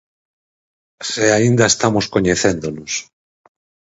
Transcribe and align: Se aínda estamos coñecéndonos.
Se 1.09 1.25
aínda 1.37 1.65
estamos 1.73 2.05
coñecéndonos. 2.13 2.93